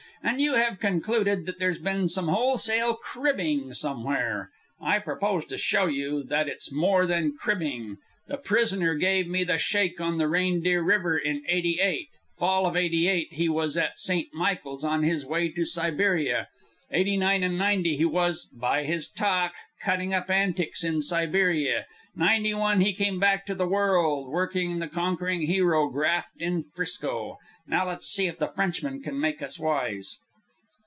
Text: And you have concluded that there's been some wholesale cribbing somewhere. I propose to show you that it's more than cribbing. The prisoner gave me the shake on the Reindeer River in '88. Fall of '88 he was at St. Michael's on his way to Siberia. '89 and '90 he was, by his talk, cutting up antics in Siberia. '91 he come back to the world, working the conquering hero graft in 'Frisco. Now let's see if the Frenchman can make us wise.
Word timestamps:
And 0.23 0.39
you 0.39 0.53
have 0.53 0.79
concluded 0.79 1.47
that 1.47 1.57
there's 1.57 1.79
been 1.79 2.07
some 2.07 2.27
wholesale 2.27 2.93
cribbing 2.93 3.73
somewhere. 3.73 4.51
I 4.79 4.99
propose 4.99 5.45
to 5.45 5.57
show 5.57 5.87
you 5.87 6.21
that 6.25 6.47
it's 6.47 6.71
more 6.71 7.07
than 7.07 7.35
cribbing. 7.35 7.97
The 8.27 8.37
prisoner 8.37 8.93
gave 8.93 9.27
me 9.27 9.43
the 9.43 9.57
shake 9.57 9.99
on 9.99 10.19
the 10.19 10.27
Reindeer 10.27 10.83
River 10.83 11.17
in 11.17 11.41
'88. 11.47 12.07
Fall 12.37 12.67
of 12.67 12.77
'88 12.77 13.29
he 13.33 13.49
was 13.49 13.75
at 13.77 13.97
St. 13.97 14.31
Michael's 14.31 14.83
on 14.83 15.01
his 15.01 15.25
way 15.25 15.49
to 15.49 15.65
Siberia. 15.65 16.49
'89 16.91 17.41
and 17.41 17.57
'90 17.57 17.95
he 17.97 18.05
was, 18.05 18.47
by 18.53 18.83
his 18.83 19.09
talk, 19.09 19.55
cutting 19.81 20.13
up 20.13 20.29
antics 20.29 20.83
in 20.83 21.01
Siberia. 21.01 21.87
'91 22.15 22.81
he 22.81 22.93
come 22.93 23.19
back 23.19 23.45
to 23.45 23.55
the 23.55 23.65
world, 23.67 24.27
working 24.29 24.77
the 24.79 24.87
conquering 24.87 25.43
hero 25.43 25.89
graft 25.89 26.31
in 26.39 26.61
'Frisco. 26.61 27.37
Now 27.67 27.87
let's 27.87 28.07
see 28.07 28.27
if 28.27 28.37
the 28.37 28.47
Frenchman 28.49 29.01
can 29.01 29.17
make 29.17 29.41
us 29.41 29.57
wise. 29.57 30.17